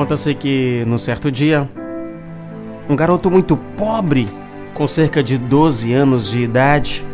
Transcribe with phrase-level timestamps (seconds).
[0.00, 1.68] Conta-se que, num certo dia,
[2.88, 4.26] um garoto muito pobre,
[4.72, 7.04] com cerca de 12 anos de idade,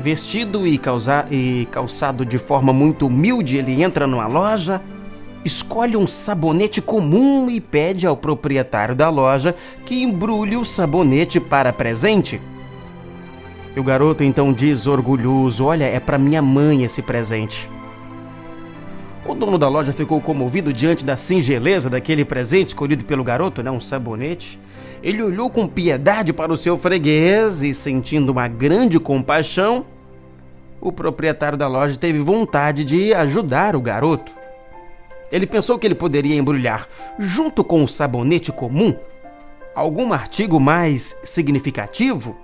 [0.00, 4.80] vestido e, causa, e calçado de forma muito humilde, ele entra numa loja,
[5.44, 9.52] escolhe um sabonete comum e pede ao proprietário da loja
[9.84, 12.40] que embrulhe o sabonete para presente.
[13.74, 17.68] E o garoto então diz orgulhoso: Olha, é para minha mãe esse presente.
[19.26, 23.70] O dono da loja ficou comovido diante da singeleza daquele presente escolhido pelo garoto, né?
[23.70, 24.58] Um sabonete.
[25.02, 29.84] Ele olhou com piedade para o seu freguês e, sentindo uma grande compaixão,
[30.80, 34.32] o proprietário da loja teve vontade de ajudar o garoto.
[35.30, 38.96] Ele pensou que ele poderia embrulhar, junto com o sabonete comum,
[39.74, 42.36] algum artigo mais significativo.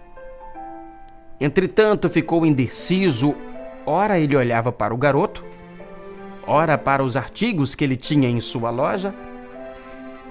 [1.40, 3.34] Entretanto, ficou indeciso.
[3.84, 5.44] Ora ele olhava para o garoto,
[6.46, 9.14] ora para os artigos que ele tinha em sua loja.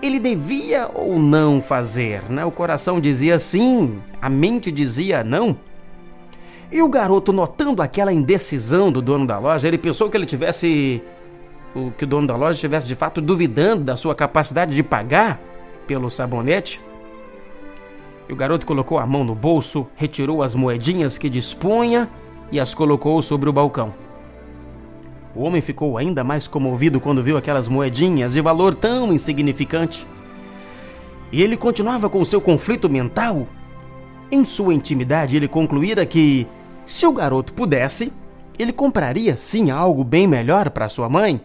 [0.01, 2.45] Ele devia ou não fazer, né?
[2.45, 5.57] O coração dizia sim, a mente dizia não.
[6.71, 11.01] E o garoto, notando aquela indecisão do dono da loja, ele pensou que ele tivesse.
[11.75, 15.39] O que o dono da loja estivesse de fato duvidando da sua capacidade de pagar
[15.85, 16.81] pelo sabonete.
[18.29, 22.09] E o garoto colocou a mão no bolso, retirou as moedinhas que dispunha
[22.51, 24.04] e as colocou sobre o balcão.
[25.35, 30.07] O homem ficou ainda mais comovido quando viu aquelas moedinhas de valor tão insignificante.
[31.29, 33.45] E ele continuava com seu conflito mental.
[34.31, 36.47] Em sua intimidade, ele concluíra que,
[36.85, 38.13] se o garoto pudesse,
[38.57, 41.41] ele compraria sim algo bem melhor para sua mãe.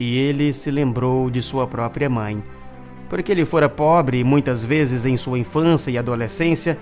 [0.00, 2.42] E ele se lembrou de sua própria mãe.
[3.10, 6.78] Porque ele fora pobre muitas vezes em sua infância e adolescência,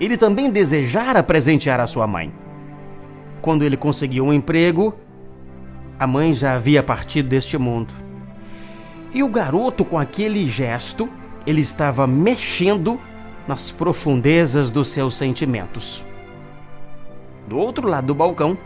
[0.00, 2.32] ele também desejara presentear a sua mãe.
[3.40, 4.94] Quando ele conseguiu um emprego,
[6.00, 7.92] a mãe já havia partido deste mundo.
[9.12, 11.06] E o garoto, com aquele gesto,
[11.46, 12.98] ele estava mexendo
[13.46, 16.02] nas profundezas dos seus sentimentos.
[17.46, 18.56] Do outro lado do balcão,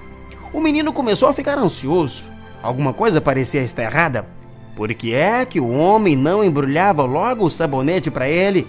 [0.53, 2.31] o menino começou a ficar ansioso.
[2.63, 4.29] Alguma coisa parecia estar errada.
[4.77, 8.65] Por que é que o homem não embrulhava logo o sabonete para ele?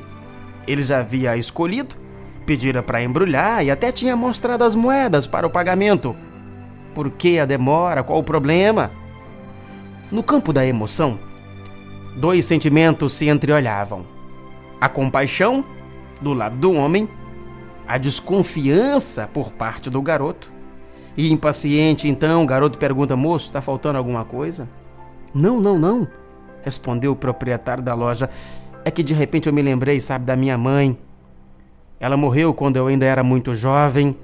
[0.66, 1.96] Ele já havia escolhido,
[2.47, 6.16] pedira para embrulhar e até tinha mostrado as moedas para o pagamento.
[6.96, 8.02] Por que a demora?
[8.02, 8.90] Qual o problema?
[10.10, 11.20] No campo da emoção,
[12.16, 14.06] dois sentimentos se entreolhavam:
[14.80, 15.64] a compaixão,
[16.22, 17.10] do lado do homem,
[17.86, 20.56] a desconfiança por parte do garoto.
[21.18, 24.68] E impaciente, então, o garoto pergunta: Moço, está faltando alguma coisa?
[25.34, 26.08] Não, não, não,
[26.64, 28.30] respondeu o proprietário da loja.
[28.86, 30.98] É que de repente eu me lembrei, sabe, da minha mãe.
[32.00, 34.16] Ela morreu quando eu ainda era muito jovem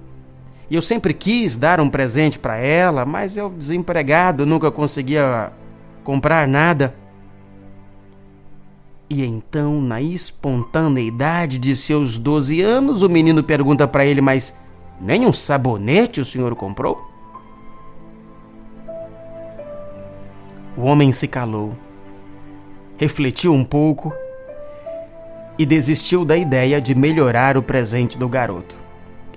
[0.71, 5.51] e eu sempre quis dar um presente para ela, mas eu, desempregado, nunca conseguia
[6.01, 6.95] comprar nada.
[9.09, 14.55] E então, na espontaneidade de seus 12 anos, o menino pergunta para ele: Mas
[15.01, 17.05] nem um sabonete o senhor comprou?
[20.77, 21.75] O homem se calou,
[22.97, 24.13] refletiu um pouco
[25.59, 28.90] e desistiu da ideia de melhorar o presente do garoto.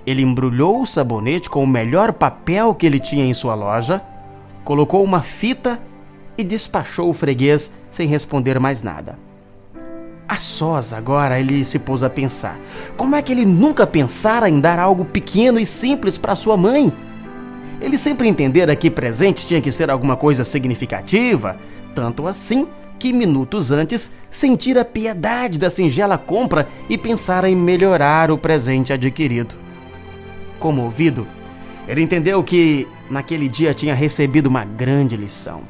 [0.05, 4.01] Ele embrulhou o sabonete com o melhor papel que ele tinha em sua loja,
[4.63, 5.81] colocou uma fita
[6.37, 9.17] e despachou o freguês sem responder mais nada.
[10.27, 12.59] A sós agora ele se pôs a pensar:
[12.97, 16.93] como é que ele nunca pensara em dar algo pequeno e simples para sua mãe?
[17.81, 21.57] Ele sempre entendera que presente tinha que ser alguma coisa significativa,
[21.93, 22.67] tanto assim
[22.97, 29.64] que minutos antes sentira piedade da singela compra e pensara em melhorar o presente adquirido
[30.59, 31.27] comovido,
[31.87, 35.61] ele entendeu que naquele dia tinha recebido uma grande lição.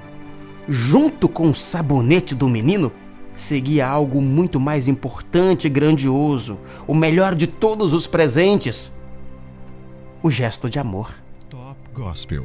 [0.67, 2.91] Junto com o sabonete do menino,
[3.35, 6.57] seguia algo muito mais importante e grandioso,
[6.87, 8.91] o melhor de todos os presentes:
[10.23, 11.11] o gesto de amor.
[11.49, 12.43] Top Gospel.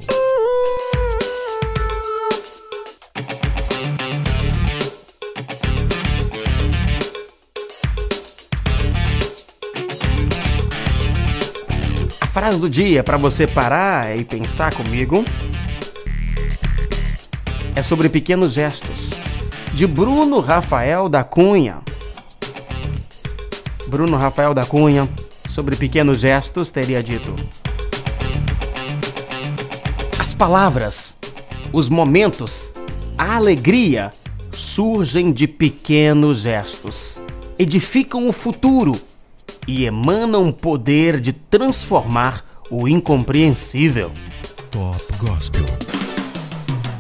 [12.30, 15.24] Frase do dia para você parar e pensar comigo.
[17.74, 19.10] É sobre pequenos gestos,
[19.74, 21.82] de Bruno Rafael da Cunha.
[23.88, 25.10] Bruno Rafael da Cunha,
[25.48, 27.34] sobre pequenos gestos, teria dito:
[30.16, 31.16] As palavras,
[31.72, 32.72] os momentos,
[33.18, 34.12] a alegria
[34.52, 37.20] surgem de pequenos gestos,
[37.58, 39.00] edificam o futuro
[39.70, 44.10] e emanam poder de transformar o incompreensível.
[44.72, 45.59] Top Gospel.